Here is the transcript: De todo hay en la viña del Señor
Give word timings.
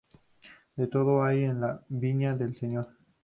De 0.77 0.87
todo 0.87 1.23
hay 1.23 1.43
en 1.43 1.61
la 1.61 1.83
viña 1.87 2.35
del 2.35 2.55
Señor 2.55 2.89